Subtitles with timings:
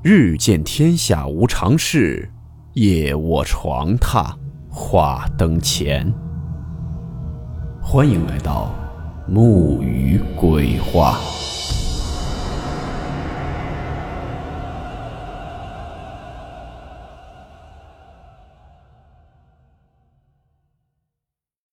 [0.00, 2.30] 日见天下无常事，
[2.74, 4.32] 夜卧床榻
[4.70, 6.08] 话灯前。
[7.82, 8.72] 欢迎来到
[9.26, 11.18] 木鱼鬼话。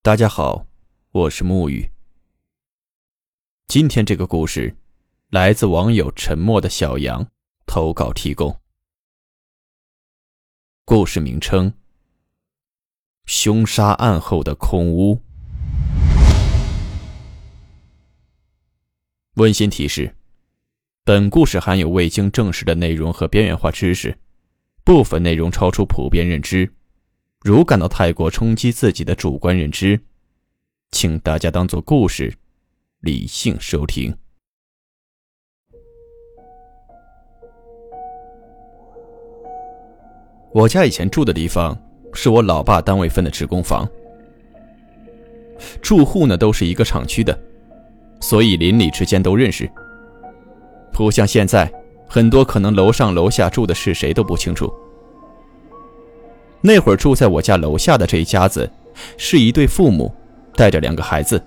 [0.00, 0.64] 大家好，
[1.12, 1.90] 我是木鱼。
[3.66, 4.74] 今天这个故事
[5.28, 7.26] 来自网友沉默的小羊。
[7.66, 8.60] 投稿提供。
[10.84, 11.72] 故事名称：
[13.24, 15.20] 凶杀案后的空屋。
[19.36, 20.14] 温馨提示：
[21.04, 24.16] 本故事含有未经证实的内容和边缘化知识，
[24.84, 26.72] 部分内容超出普遍认知。
[27.40, 30.00] 如感到太过冲击自己的主观认知，
[30.92, 32.36] 请大家当做故事，
[33.00, 34.16] 理性收听。
[40.54, 41.76] 我家以前住的地方
[42.12, 43.88] 是我老爸单位分的职工房，
[45.82, 47.36] 住户呢都是一个厂区的，
[48.20, 49.68] 所以邻里之间都认识。
[50.92, 51.68] 不像现在，
[52.06, 54.72] 很多可能楼上楼下住的是谁都不清楚。
[56.60, 58.70] 那会儿住在我家楼下的这一家子，
[59.16, 60.14] 是一对父母
[60.54, 61.42] 带着两个孩子。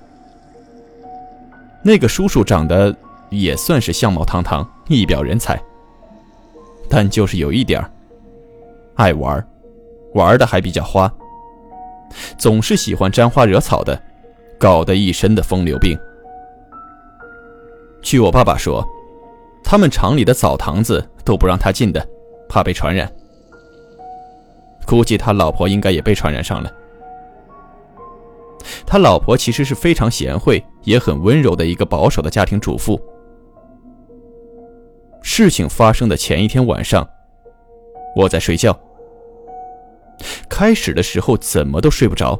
[1.82, 2.94] 那个叔叔长得
[3.30, 5.58] 也算是相貌堂堂，一表人才，
[6.90, 7.90] 但就是有一点儿。
[8.98, 9.48] 爱玩，
[10.14, 11.12] 玩的还比较花，
[12.38, 14.00] 总是喜欢沾花惹草的，
[14.60, 15.98] 搞得一身的风流病。
[18.02, 18.84] 据我爸爸说，
[19.64, 22.06] 他们厂里的澡堂子都不让他进的，
[22.50, 23.12] 怕被传染。
[24.86, 26.72] 估计他老婆应该也被传染上了。
[28.86, 33.00] 他老婆其实是非常贤惠也很温柔的一个保守的家庭主妇。
[35.22, 37.08] 事情发生的前一天晚上，
[38.16, 38.78] 我在睡觉。
[40.58, 42.36] 开始的时候怎么都睡不着。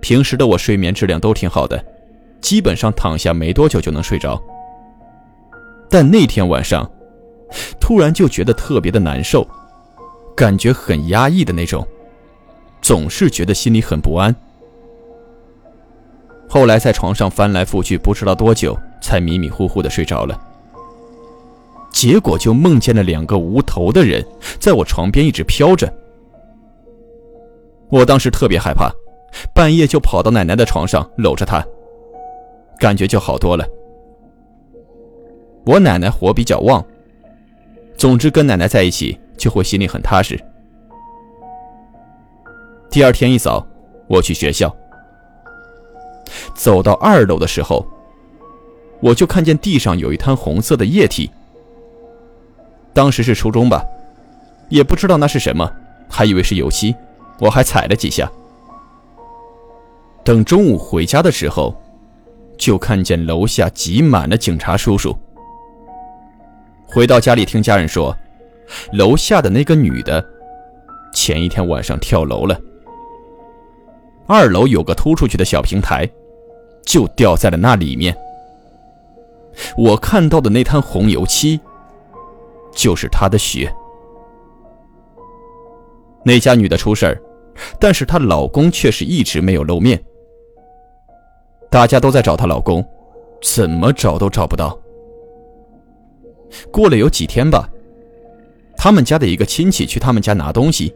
[0.00, 1.84] 平时的我睡眠质量都挺好的，
[2.40, 4.40] 基本上躺下没多久就能睡着。
[5.88, 6.88] 但那天晚上，
[7.80, 9.44] 突然就觉得特别的难受，
[10.36, 11.84] 感觉很压抑的那种，
[12.80, 14.32] 总是觉得心里很不安。
[16.48, 20.40] 后来在床上翻来覆去，不知道多久才迷迷糊糊的睡着了。
[21.90, 24.24] 结果就梦见了两个无头的人
[24.60, 25.92] 在我床边一直飘着。
[27.90, 28.90] 我当时特别害怕，
[29.52, 31.64] 半夜就跑到奶奶的床上搂着她，
[32.78, 33.66] 感觉就好多了。
[35.66, 36.84] 我奶奶火比较旺，
[37.96, 40.38] 总之跟奶奶在一起就会心里很踏实。
[42.88, 43.66] 第二天一早，
[44.06, 44.74] 我去学校，
[46.54, 47.84] 走到二楼的时候，
[49.00, 51.30] 我就看见地上有一滩红色的液体。
[52.92, 53.84] 当时是初中吧，
[54.68, 55.70] 也不知道那是什么，
[56.08, 56.94] 还以为是油漆。
[57.40, 58.30] 我还踩了几下。
[60.22, 61.74] 等中午回家的时候，
[62.58, 65.16] 就看见楼下挤满了警察叔叔。
[66.86, 68.14] 回到家里听家人说，
[68.92, 70.24] 楼下的那个女的，
[71.14, 72.60] 前一天晚上跳楼了。
[74.26, 76.08] 二楼有个突出去的小平台，
[76.84, 78.14] 就掉在了那里面。
[79.76, 81.58] 我看到的那滩红油漆，
[82.72, 83.74] 就是她的血。
[86.22, 87.20] 那家女的出事儿。
[87.78, 90.02] 但是她老公却是一直没有露面，
[91.70, 92.84] 大家都在找她老公，
[93.42, 94.78] 怎么找都找不到。
[96.70, 97.68] 过了有几天吧，
[98.76, 100.94] 他们家的一个亲戚去他们家拿东西，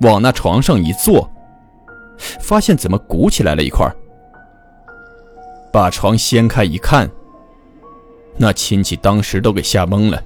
[0.00, 1.30] 往那床上一坐，
[2.40, 3.88] 发现怎么鼓起来了一块
[5.72, 7.10] 把床掀开一看，
[8.36, 10.22] 那亲戚当时都给吓懵了，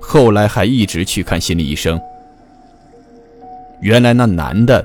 [0.00, 2.00] 后来还一直去看心理医生。
[3.82, 4.84] 原来那男的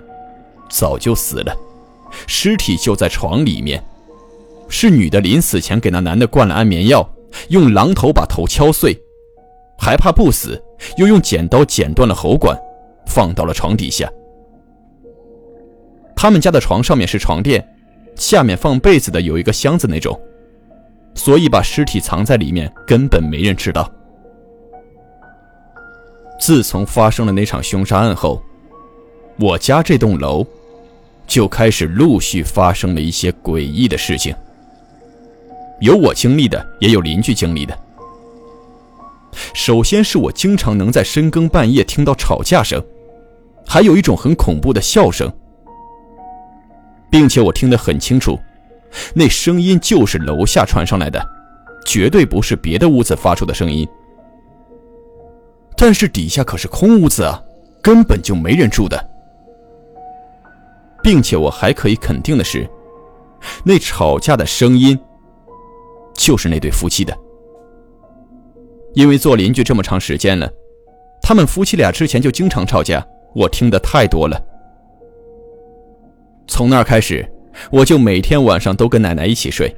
[0.70, 1.56] 早就死了，
[2.26, 3.82] 尸体就在床里面。
[4.70, 7.08] 是女的临死前给那男的灌了安眠药，
[7.48, 9.00] 用榔头把头敲碎，
[9.78, 10.62] 还怕不死，
[10.98, 12.58] 又用剪刀剪断了喉管，
[13.06, 14.12] 放到了床底下。
[16.16, 17.66] 他们家的床上面是床垫，
[18.16, 20.20] 下面放被子的有一个箱子那种，
[21.14, 23.90] 所以把尸体藏在里面根本没人知道。
[26.40, 28.42] 自从发生了那场凶杀案后。
[29.40, 30.46] 我家这栋楼
[31.28, 34.36] 就开始陆续发生了一些诡异的事情，
[35.80, 37.78] 有我经历的，也有邻居经历的。
[39.54, 42.84] 首先是我经常能在深更半夜听到吵架声，
[43.68, 45.32] 还有一种很恐怖的笑声，
[47.12, 48.40] 并且我听得很清楚，
[49.14, 51.24] 那声音就是楼下传上来的，
[51.86, 53.88] 绝对不是别的屋子发出的声音，
[55.76, 57.40] 但是底下可是空屋子啊，
[57.84, 59.10] 根本就没人住的。
[61.08, 62.70] 并且我还可以肯定的是，
[63.64, 65.00] 那吵架的声音
[66.14, 67.18] 就是那对夫妻的。
[68.94, 70.52] 因为做邻居这么长时间了，
[71.22, 73.02] 他们夫妻俩之前就经常吵架，
[73.34, 74.38] 我听得太多了。
[76.46, 77.26] 从那儿开始，
[77.72, 79.74] 我就每天晚上都跟奶奶一起睡。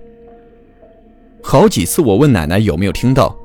[1.43, 3.37] 好几次我问奶奶有没有听到，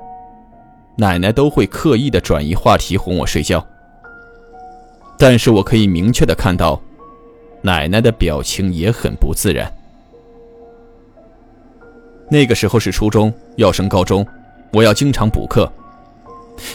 [0.97, 3.63] 奶奶都会刻意的转移话题哄我睡觉。
[5.19, 6.81] 但是我可以明确的看到，
[7.65, 9.71] 奶奶的表情也很不自然。
[12.29, 14.23] 那个时候是初中，要升高中，
[14.71, 15.67] 我要经常补课，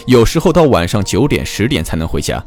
[0.05, 2.43] 有时候到晚上九点十点才能回家。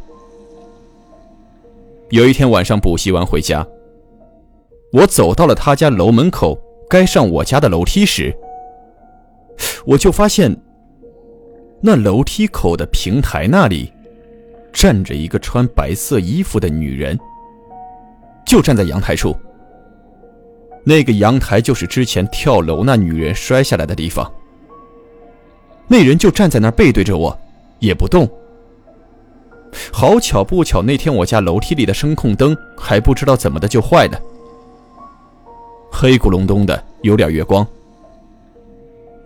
[2.10, 3.66] 有一天晚上补习完回家。
[4.92, 6.56] 我走到了他家楼门口，
[6.88, 8.32] 该上我家的楼梯时，
[9.86, 10.54] 我就发现，
[11.80, 13.90] 那楼梯口的平台那里，
[14.72, 17.18] 站着一个穿白色衣服的女人，
[18.44, 19.36] 就站在阳台处。
[20.84, 24.30] 那个阳台就是之前跳楼那女人摔下来的地方。
[25.88, 27.38] 那人就站在那儿背对着我，
[27.78, 28.28] 也不动。
[29.92, 34.20] 好巧不巧，那天我家楼梯里的声控灯还不知道怎么的就坏了。
[35.90, 37.66] 黑咕隆咚的，有点月光。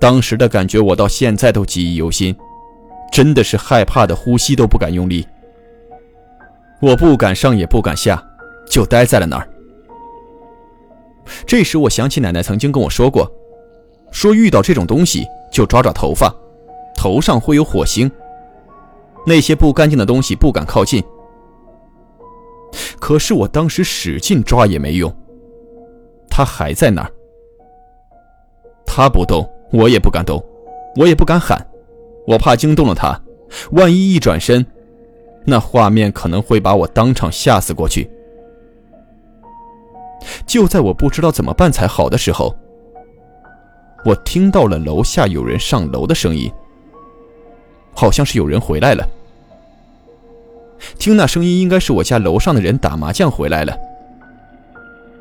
[0.01, 2.35] 当时的感觉，我到现在都记忆犹新，
[3.11, 5.27] 真的是害怕的呼吸都不敢用力。
[6.81, 8.23] 我不敢上，也不敢下，
[8.69, 9.49] 就待在了那儿。
[11.47, 13.31] 这时，我想起奶奶曾经跟我说过，
[14.11, 16.35] 说遇到这种东西就抓抓头发，
[16.95, 18.11] 头上会有火星，
[19.27, 21.03] 那些不干净的东西不敢靠近。
[22.99, 25.15] 可是我当时使劲抓也没用。
[26.31, 27.11] 他还在那儿，
[28.87, 30.43] 他不动，我也不敢动，
[30.97, 31.67] 我也不敢喊，
[32.27, 33.21] 我怕惊动了他，
[33.73, 34.65] 万一一转身，
[35.45, 38.09] 那画面可能会把我当场吓死过去。
[40.47, 42.55] 就在我不知道怎么办才好的时候，
[44.05, 46.51] 我听到了楼下有人上楼的声音，
[47.95, 49.07] 好像是有人回来了。
[50.99, 53.77] 听那声音，应该是我家楼上的人打麻将回来了。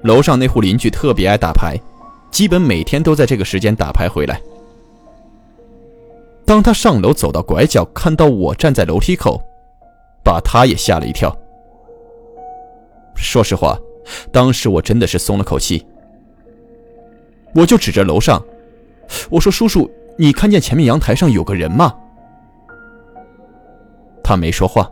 [0.03, 1.75] 楼上那户邻居特别爱打牌，
[2.29, 4.39] 基本每天都在这个时间打牌回来。
[6.45, 9.41] 当他上楼走到拐角，看到我站在楼梯口，
[10.23, 11.35] 把他也吓了一跳。
[13.15, 13.77] 说实话，
[14.31, 15.85] 当时我真的是松了口气。
[17.53, 18.43] 我就指着楼上，
[19.29, 21.93] 我说：“叔叔，你看见前面阳台上有个人吗？”
[24.23, 24.91] 他没说话，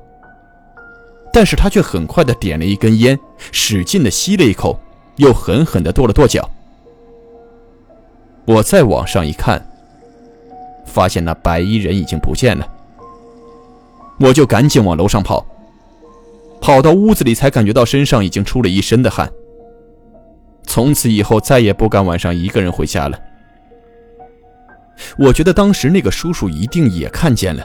[1.33, 3.19] 但是他却很快的点了一根烟，
[3.51, 4.79] 使劲的吸了一口。
[5.17, 6.49] 又狠狠的跺了跺脚。
[8.43, 9.65] 我再往上一看，
[10.85, 12.67] 发现那白衣人已经不见了。
[14.19, 15.45] 我就赶紧往楼上跑，
[16.65, 19.31] 跑到屋子里才感觉到身上已经出了一身的汗。
[20.63, 23.19] 从此以后再也不敢晚上一个人回家了。
[25.15, 27.63] 我觉得当时那个叔叔一定也看见了，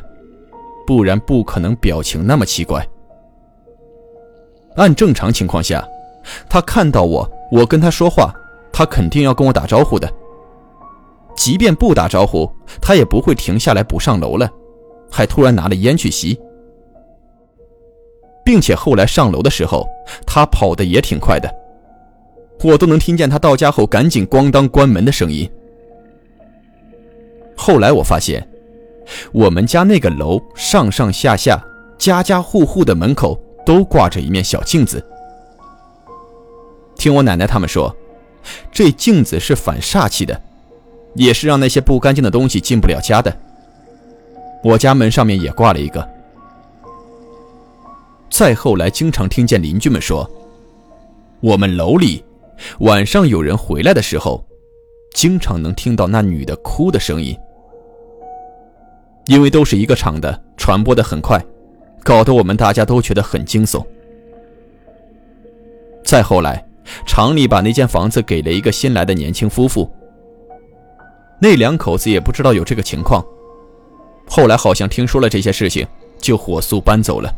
[0.86, 2.86] 不然不可能表情那么奇怪。
[4.76, 5.82] 按正常情况下。
[6.50, 8.30] 他看到我，我跟他说话，
[8.70, 10.06] 他肯定要跟我打招呼的。
[11.34, 12.46] 即便不打招呼，
[12.82, 14.46] 他也不会停下来不上楼了，
[15.10, 16.38] 还突然拿了烟去吸。
[18.50, 19.88] 并且后来上楼的时候，
[20.26, 21.48] 他跑的也挺快的，
[22.64, 25.48] 我都能听见他到家后赶紧咣当关门的声音。
[27.56, 28.44] 后来我发现，
[29.30, 31.64] 我们家那个楼上上下下
[31.96, 35.00] 家家户户的门口都挂着一面小镜子。
[36.96, 37.94] 听我奶奶他们说，
[38.72, 40.42] 这镜子是反煞气的，
[41.14, 43.32] 也是让那些不干净的东西进不了家的。
[44.64, 46.04] 我家门上面也挂了一个。
[48.30, 50.28] 再后来，经常听见邻居们说，
[51.40, 52.24] 我们楼里
[52.78, 54.44] 晚上有人回来的时候，
[55.12, 57.36] 经常能听到那女的哭的声音。
[59.26, 61.38] 因为都是一个厂的，传播的很快，
[62.02, 63.84] 搞得我们大家都觉得很惊悚。
[66.04, 66.64] 再后来。
[67.06, 69.88] 厂里把那间房子给了一个新来的年轻夫妇，
[71.40, 73.24] 那两口子也不知道有这个情况，
[74.26, 75.86] 后来好像听说了这些事情，
[76.18, 77.32] 就火速搬走了。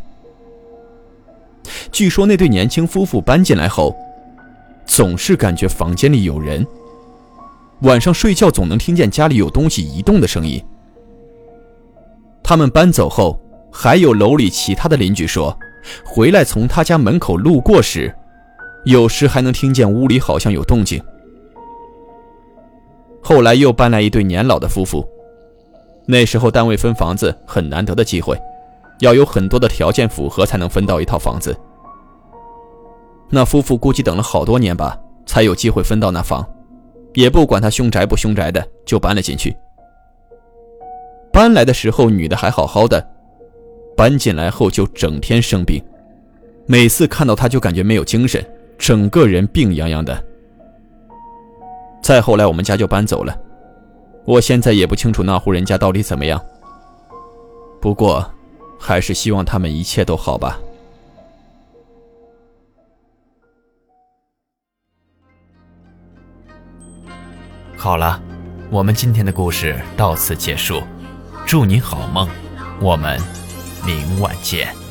[1.91, 3.97] 据说那对年轻夫妇搬进来后，
[4.85, 6.67] 总是感觉房间里有人，
[7.83, 10.63] 晚上睡觉总能听见家里有东西移动的声音。
[12.43, 13.41] 他们搬走后，
[13.73, 15.57] 还有楼里其他的邻居说，
[16.05, 18.15] 回来从他家门口路过时。
[18.85, 21.01] 有时还能听见屋里好像有动静。
[23.23, 25.07] 后来又搬来一对年老的夫妇，
[26.05, 28.37] 那时候单位分房子很难得的机会，
[29.03, 31.57] 要有很多的条件符合才能分到一套房子。
[33.29, 36.47] 那夫妇估计等了好多年吧，才有机会分到那房，
[37.15, 39.57] 也不管他凶宅不凶宅的，就搬了进去。
[41.33, 43.05] 搬来的时候，女的还好好的，
[43.97, 45.83] 搬进来后就整天生病，
[46.67, 48.45] 每次看到她就感觉没有精神，
[48.79, 50.25] 整个人病怏怏的。
[52.01, 53.37] 再后来，我们家就搬走了。
[54.25, 56.41] 我现在也不清楚那户人家到底怎么样。
[57.81, 58.25] 不过，
[58.85, 60.59] 还是希望他们一切都好吧。
[67.77, 68.21] 好了，
[68.71, 70.83] 我们今天的故事到此结束。
[71.47, 72.29] 祝你好梦，
[72.81, 73.21] 我们
[73.87, 74.82] 明晚见。